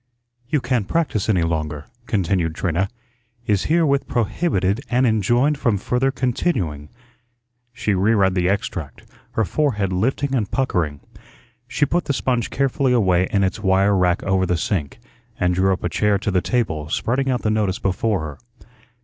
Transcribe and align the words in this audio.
"You 0.49 0.61
can't 0.61 0.87
practise 0.87 1.29
any 1.29 1.43
longer," 1.43 1.85
continued 2.07 2.55
Trina, 2.55 2.89
"'is 3.45 3.65
herewith 3.65 4.07
prohibited 4.07 4.81
and 4.89 5.05
enjoined 5.05 5.59
from 5.59 5.77
further 5.77 6.09
continuing'" 6.09 6.89
She 7.71 7.93
re 7.93 8.15
read 8.15 8.33
the 8.33 8.49
extract, 8.49 9.03
her 9.33 9.45
forehead 9.45 9.93
lifting 9.93 10.33
and 10.33 10.49
puckering. 10.49 11.01
She 11.67 11.85
put 11.85 12.05
the 12.05 12.13
sponge 12.13 12.49
carefully 12.49 12.93
away 12.93 13.27
in 13.29 13.43
its 13.43 13.59
wire 13.59 13.95
rack 13.95 14.23
over 14.23 14.47
the 14.47 14.57
sink, 14.57 14.97
and 15.39 15.53
drew 15.53 15.71
up 15.71 15.83
a 15.83 15.89
chair 15.89 16.17
to 16.17 16.31
the 16.31 16.41
table, 16.41 16.89
spreading 16.89 17.29
out 17.29 17.43
the 17.43 17.51
notice 17.51 17.77
before 17.77 18.21
her. 18.21 18.37